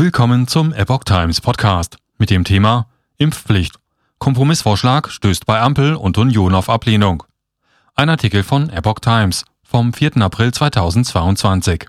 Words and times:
Willkommen 0.00 0.46
zum 0.46 0.72
Epoch 0.72 1.02
Times 1.02 1.40
Podcast 1.40 1.96
mit 2.18 2.30
dem 2.30 2.44
Thema 2.44 2.86
Impfpflicht. 3.16 3.80
Kompromissvorschlag 4.18 5.10
stößt 5.10 5.44
bei 5.44 5.60
Ampel 5.60 5.96
und 5.96 6.16
Union 6.18 6.54
auf 6.54 6.70
Ablehnung. 6.70 7.24
Ein 7.96 8.08
Artikel 8.08 8.44
von 8.44 8.70
Epoch 8.70 9.00
Times 9.00 9.44
vom 9.64 9.92
4. 9.92 10.18
April 10.18 10.54
2022. 10.54 11.86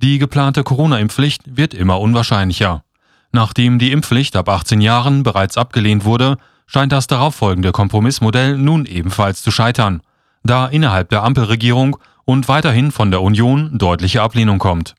Die 0.00 0.18
geplante 0.18 0.62
Corona-Impfpflicht 0.62 1.54
wird 1.54 1.74
immer 1.74 2.00
unwahrscheinlicher. 2.00 2.82
Nachdem 3.30 3.78
die 3.78 3.92
Impfpflicht 3.92 4.34
ab 4.34 4.48
18 4.48 4.80
Jahren 4.80 5.22
bereits 5.22 5.58
abgelehnt 5.58 6.06
wurde, 6.06 6.38
scheint 6.64 6.92
das 6.92 7.06
darauffolgende 7.06 7.72
Kompromissmodell 7.72 8.56
nun 8.56 8.86
ebenfalls 8.86 9.42
zu 9.42 9.50
scheitern, 9.50 10.00
da 10.44 10.66
innerhalb 10.66 11.10
der 11.10 11.24
Ampelregierung 11.24 11.98
und 12.24 12.48
weiterhin 12.48 12.90
von 12.90 13.10
der 13.10 13.20
Union 13.20 13.76
deutliche 13.76 14.22
Ablehnung 14.22 14.58
kommt. 14.58 14.94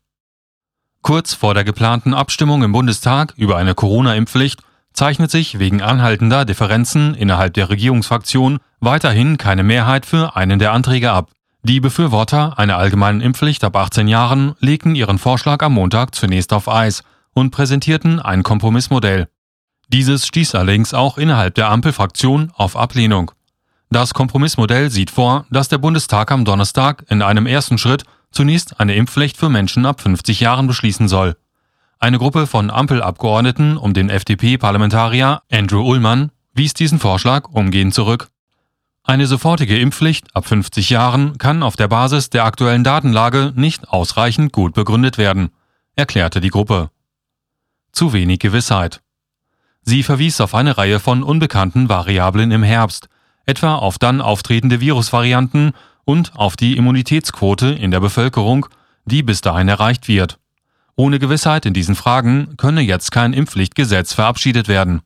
Kurz 1.02 1.34
vor 1.34 1.56
der 1.56 1.64
geplanten 1.64 2.14
Abstimmung 2.14 2.62
im 2.62 2.72
Bundestag 2.72 3.34
über 3.36 3.58
eine 3.58 3.74
Corona-Impfpflicht 3.74 4.62
zeichnet 4.94 5.32
sich 5.32 5.58
wegen 5.58 5.82
anhaltender 5.82 6.46
Differenzen 6.46 7.16
innerhalb 7.16 7.56
der 7.56 7.70
Regierungsfraktion 7.70 8.60
weiterhin 8.80 9.38
keine 9.38 9.64
Mehrheit 9.64 10.06
für 10.06 10.36
einen 10.36 10.60
der 10.60 10.74
Anträge 10.74 11.12
ab. 11.12 11.32
Die 11.64 11.80
Befürworter 11.80 12.60
einer 12.60 12.78
allgemeinen 12.78 13.22
Impfpflicht 13.22 13.64
ab 13.64 13.76
18 13.76 14.08
Jahren 14.08 14.56
legten 14.60 14.94
ihren 14.94 15.18
Vorschlag 15.18 15.64
am 15.64 15.74
Montag 15.74 16.14
zunächst 16.14 16.54
auf 16.54 16.70
Eis 16.70 17.04
und 17.34 17.52
präsentierten 17.52 18.20
ein 18.20 18.44
Kompromissmodell. 18.44 19.28
Dieses 19.88 20.28
stieß 20.28 20.56
allerdings 20.56 20.94
auch 20.94 21.18
innerhalb 21.18 21.56
der 21.56 21.70
Ampelfraktion 21.70 22.52
auf 22.56 22.78
Ablehnung. 22.78 23.32
Das 23.90 24.14
Kompromissmodell 24.14 24.90
sieht 24.90 25.12
vor, 25.12 25.46
dass 25.50 25.68
der 25.68 25.80
Bundestag 25.80 26.32
am 26.32 26.46
Donnerstag 26.46 27.06
in 27.10 27.22
einem 27.22 27.46
ersten 27.46 27.78
Schritt 27.78 28.06
zunächst 28.32 28.80
eine 28.80 28.96
Impfpflicht 28.96 29.38
für 29.38 29.50
Menschen 29.50 29.86
ab 29.86 30.02
50 30.02 30.40
Jahren 30.40 30.68
beschließen 30.68 31.08
soll. 31.08 31.36
Eine 32.00 32.18
Gruppe 32.18 32.48
von 32.48 32.70
Ampelabgeordneten 32.70 33.78
um 33.78 33.94
den 33.94 34.10
FDP-Parlamentarier 34.10 35.42
Andrew 35.52 35.82
Ullmann 35.82 36.32
wies 36.54 36.74
diesen 36.74 37.00
Vorschlag 37.00 37.50
umgehend 37.50 37.94
zurück. 37.94 38.30
Eine 39.04 39.28
sofortige 39.28 39.78
Impfpflicht 39.78 40.36
ab 40.36 40.46
50 40.46 40.90
Jahren 40.90 41.38
kann 41.38 41.64
auf 41.64 41.76
der 41.76 41.88
Basis 41.88 42.30
der 42.30 42.46
aktuellen 42.46 42.84
Datenlage 42.84 43.52
nicht 43.56 43.90
ausreichend 43.90 44.54
gut 44.54 44.74
begründet 44.74 45.18
werden, 45.18 45.50
erklärte 45.96 46.40
die 46.40 46.50
Gruppe. 46.50 46.90
Zu 47.92 48.14
wenig 48.14 48.40
Gewissheit. 48.40 49.02
Sie 49.82 50.04
verwies 50.04 50.40
auf 50.40 50.54
eine 50.54 50.78
Reihe 50.78 51.00
von 51.00 51.24
unbekannten 51.24 51.90
Variablen 51.90 52.52
im 52.52 52.64
Herbst, 52.64 53.10
etwa 53.46 53.76
auf 53.76 53.98
dann 53.98 54.22
auftretende 54.22 54.80
Virusvarianten 54.80 55.74
und 56.06 56.36
auf 56.36 56.56
die 56.56 56.78
Immunitätsquote 56.78 57.68
in 57.68 57.92
der 57.92 58.00
Bevölkerung, 58.00 58.68
die 59.06 59.24
bis 59.24 59.42
dahin 59.42 59.68
erreicht 59.68 60.08
wird. 60.08 60.40
Ohne 60.96 61.20
Gewissheit 61.20 61.66
in 61.66 61.74
diesen 61.74 61.96
Fragen 61.96 62.56
könne 62.58 62.82
jetzt 62.82 63.12
kein 63.12 63.34
Impfpflichtgesetz 63.34 64.14
verabschiedet 64.14 64.68
werden. 64.68 65.02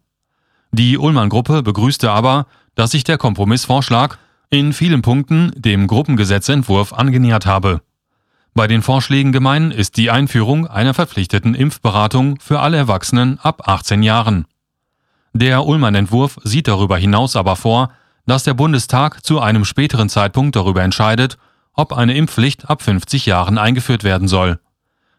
Die 0.71 0.97
Ullmann-Gruppe 0.97 1.63
begrüßte 1.63 2.11
aber, 2.11 2.47
dass 2.75 2.91
sich 2.91 3.03
der 3.03 3.17
Kompromissvorschlag 3.17 4.17
in 4.49 4.73
vielen 4.73 5.01
Punkten 5.01 5.51
dem 5.55 5.87
Gruppengesetzentwurf 5.87 6.93
angenähert 6.93 7.45
habe. 7.45 7.81
Bei 8.53 8.67
den 8.67 8.81
Vorschlägen 8.81 9.31
gemein 9.31 9.71
ist 9.71 9.97
die 9.97 10.11
Einführung 10.11 10.67
einer 10.67 10.93
verpflichteten 10.93 11.55
Impfberatung 11.55 12.39
für 12.39 12.59
alle 12.61 12.77
Erwachsenen 12.77 13.39
ab 13.39 13.67
18 13.67 14.01
Jahren. 14.01 14.45
Der 15.33 15.65
Ullmann-Entwurf 15.65 16.39
sieht 16.43 16.69
darüber 16.69 16.97
hinaus 16.97 17.35
aber 17.35 17.57
vor, 17.57 17.91
dass 18.25 18.43
der 18.43 18.53
Bundestag 18.53 19.23
zu 19.25 19.39
einem 19.39 19.65
späteren 19.65 20.09
Zeitpunkt 20.09 20.55
darüber 20.55 20.83
entscheidet, 20.83 21.37
ob 21.73 21.93
eine 21.93 22.15
Impfpflicht 22.15 22.69
ab 22.69 22.81
50 22.81 23.25
Jahren 23.25 23.57
eingeführt 23.57 24.03
werden 24.03 24.27
soll. 24.27 24.59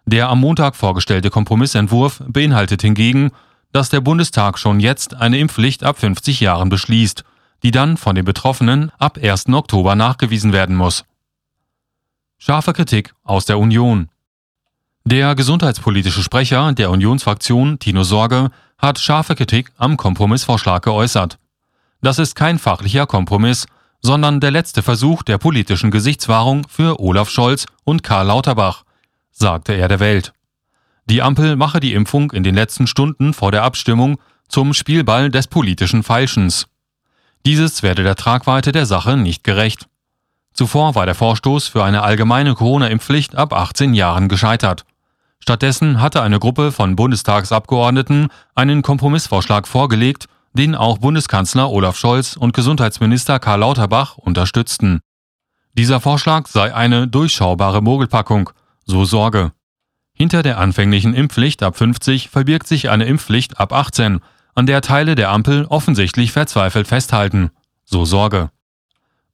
Der 0.06 0.28
am 0.28 0.40
Montag 0.40 0.76
vorgestellte 0.76 1.30
Kompromissentwurf 1.30 2.22
beinhaltet 2.26 2.82
hingegen, 2.82 3.32
dass 3.72 3.90
der 3.90 4.00
Bundestag 4.00 4.58
schon 4.58 4.80
jetzt 4.80 5.14
eine 5.14 5.38
Impfpflicht 5.38 5.84
ab 5.84 5.98
50 5.98 6.40
Jahren 6.40 6.68
beschließt, 6.68 7.24
die 7.62 7.70
dann 7.70 7.96
von 7.96 8.14
den 8.14 8.24
Betroffenen 8.24 8.90
ab 8.98 9.18
1. 9.20 9.48
Oktober 9.48 9.94
nachgewiesen 9.94 10.52
werden 10.52 10.76
muss. 10.76 11.04
Scharfe 12.38 12.72
Kritik 12.72 13.14
aus 13.24 13.44
der 13.46 13.58
Union. 13.58 14.08
Der 15.04 15.34
gesundheitspolitische 15.34 16.22
Sprecher 16.22 16.72
der 16.72 16.90
Unionsfraktion, 16.90 17.78
Tino 17.78 18.02
Sorge, 18.02 18.50
hat 18.78 18.98
scharfe 18.98 19.34
Kritik 19.34 19.72
am 19.76 19.96
Kompromissvorschlag 19.96 20.82
geäußert. 20.82 21.38
Das 22.06 22.20
ist 22.20 22.36
kein 22.36 22.60
fachlicher 22.60 23.04
Kompromiss, 23.08 23.66
sondern 24.00 24.38
der 24.38 24.52
letzte 24.52 24.84
Versuch 24.84 25.24
der 25.24 25.38
politischen 25.38 25.90
Gesichtswahrung 25.90 26.64
für 26.68 27.00
Olaf 27.00 27.28
Scholz 27.28 27.66
und 27.82 28.04
Karl 28.04 28.28
Lauterbach, 28.28 28.84
sagte 29.32 29.72
er 29.72 29.88
der 29.88 29.98
Welt. 29.98 30.32
Die 31.06 31.20
Ampel 31.20 31.56
mache 31.56 31.80
die 31.80 31.94
Impfung 31.94 32.30
in 32.30 32.44
den 32.44 32.54
letzten 32.54 32.86
Stunden 32.86 33.34
vor 33.34 33.50
der 33.50 33.64
Abstimmung 33.64 34.20
zum 34.46 34.72
Spielball 34.72 35.30
des 35.32 35.48
politischen 35.48 36.04
Feilschens. 36.04 36.68
Dieses 37.44 37.82
werde 37.82 38.04
der 38.04 38.14
Tragweite 38.14 38.70
der 38.70 38.86
Sache 38.86 39.16
nicht 39.16 39.42
gerecht. 39.42 39.88
Zuvor 40.52 40.94
war 40.94 41.06
der 41.06 41.16
Vorstoß 41.16 41.66
für 41.66 41.82
eine 41.82 42.04
allgemeine 42.04 42.54
Corona-Impfpflicht 42.54 43.34
ab 43.34 43.52
18 43.52 43.94
Jahren 43.94 44.28
gescheitert. 44.28 44.84
Stattdessen 45.40 46.00
hatte 46.00 46.22
eine 46.22 46.38
Gruppe 46.38 46.70
von 46.70 46.94
Bundestagsabgeordneten 46.94 48.28
einen 48.54 48.82
Kompromissvorschlag 48.82 49.66
vorgelegt, 49.66 50.28
den 50.56 50.74
auch 50.74 50.98
Bundeskanzler 50.98 51.70
Olaf 51.70 51.96
Scholz 51.96 52.36
und 52.36 52.52
Gesundheitsminister 52.52 53.38
Karl 53.38 53.60
Lauterbach 53.60 54.16
unterstützten. 54.16 55.00
Dieser 55.74 56.00
Vorschlag 56.00 56.46
sei 56.46 56.74
eine 56.74 57.06
durchschaubare 57.06 57.82
Mogelpackung, 57.82 58.50
so 58.84 59.04
Sorge. 59.04 59.52
Hinter 60.14 60.42
der 60.42 60.58
anfänglichen 60.58 61.12
Impfpflicht 61.12 61.62
ab 61.62 61.76
50 61.76 62.30
verbirgt 62.30 62.66
sich 62.66 62.88
eine 62.88 63.04
Impfpflicht 63.04 63.60
ab 63.60 63.72
18, 63.72 64.20
an 64.54 64.66
der 64.66 64.80
Teile 64.80 65.14
der 65.14 65.30
Ampel 65.30 65.66
offensichtlich 65.66 66.32
verzweifelt 66.32 66.88
festhalten, 66.88 67.50
so 67.84 68.06
Sorge. 68.06 68.50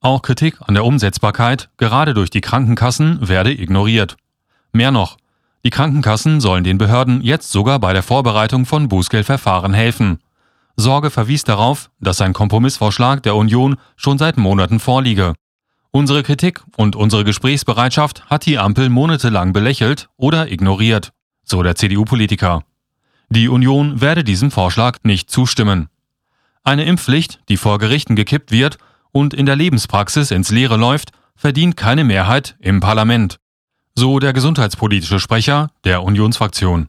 Auch 0.00 0.22
Kritik 0.22 0.56
an 0.61 0.75
der 0.75 0.84
Umsetzbarkeit, 0.84 1.71
gerade 1.77 2.12
durch 2.12 2.31
die 2.31 2.41
Krankenkassen, 2.41 3.28
werde 3.28 3.53
ignoriert. 3.53 4.16
Mehr 4.72 4.91
noch, 4.91 5.16
die 5.65 5.71
Krankenkassen 5.71 6.41
sollen 6.41 6.65
den 6.65 6.78
Behörden 6.78 7.22
jetzt 7.22 7.53
sogar 7.53 7.78
bei 7.78 7.93
der 7.93 8.03
Vorbereitung 8.03 8.66
von 8.66 8.88
Bußgeldverfahren 8.88 9.75
helfen. 9.75 10.19
Sorge 10.77 11.10
verwies 11.10 11.44
darauf, 11.44 11.91
dass 12.00 12.21
ein 12.21 12.33
Kompromissvorschlag 12.33 13.22
der 13.22 13.37
Union 13.37 13.77
schon 13.97 14.19
seit 14.19 14.37
Monaten 14.37 14.81
vorliege. 14.81 15.34
Unsere 15.91 16.22
Kritik 16.22 16.62
und 16.77 16.97
unsere 16.97 17.25
Gesprächsbereitschaft 17.25 18.27
hat 18.31 18.47
die 18.47 18.59
Ampel 18.59 18.88
monatelang 18.88 19.53
belächelt 19.53 20.09
oder 20.16 20.50
ignoriert, 20.50 21.12
so 21.44 21.62
der 21.62 21.77
CDU-Politiker. 21.77 22.62
Die 23.28 23.49
Union 23.49 24.00
werde 24.00 24.25
diesem 24.25 24.50
Vorschlag 24.50 24.99
nicht 25.03 25.31
zustimmen. 25.31 25.88
Eine 26.65 26.84
Impfpflicht, 26.84 27.41
die 27.49 27.56
vor 27.56 27.78
Gerichten 27.78 28.16
gekippt 28.16 28.50
wird 28.53 28.78
und 29.11 29.34
in 29.34 29.47
der 29.47 29.56
Lebenspraxis 29.56 30.31
ins 30.31 30.50
Leere 30.50 30.77
läuft, 30.77 31.11
verdient 31.37 31.77
keine 31.77 32.05
Mehrheit 32.05 32.56
im 32.61 32.81
Parlament. 32.81 33.38
So 33.94 34.19
der 34.19 34.32
gesundheitspolitische 34.32 35.21
Sprecher 35.21 35.71
der 35.84 36.03
Unionsfraktion. 36.03 36.88